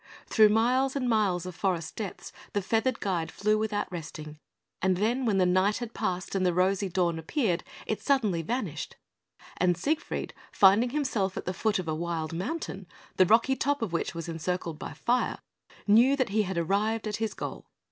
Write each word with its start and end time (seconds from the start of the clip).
Through 0.25 0.49
miles 0.49 0.95
and 0.95 1.07
miles 1.07 1.45
of 1.45 1.53
forest 1.53 1.95
depths 1.95 2.33
the 2.53 2.61
feathered 2.63 2.99
guide 3.01 3.31
flew 3.31 3.55
without 3.59 3.91
resting; 3.91 4.39
and 4.81 4.97
then, 4.97 5.25
when 5.25 5.37
night 5.53 5.77
had 5.77 5.93
passed 5.93 6.33
and 6.33 6.43
the 6.43 6.55
rosy 6.55 6.89
dawn 6.89 7.19
appeared, 7.19 7.63
it 7.85 8.01
suddenly 8.01 8.41
vanished, 8.41 8.95
and 9.57 9.77
Siegfried, 9.77 10.33
finding 10.51 10.89
himself 10.89 11.37
at 11.37 11.45
the 11.45 11.53
foot 11.53 11.77
of 11.77 11.87
a 11.87 11.93
wild 11.93 12.33
mountain, 12.33 12.87
the 13.17 13.27
rocky 13.27 13.55
top 13.55 13.83
of 13.83 13.93
which 13.93 14.15
was 14.15 14.27
encircled 14.27 14.79
by 14.79 14.93
fire, 14.93 15.37
knew 15.85 16.15
that 16.15 16.29
he 16.29 16.41
had 16.41 16.57
arrived 16.57 17.07
at 17.07 17.17
his 17.17 17.35
goal. 17.35 17.67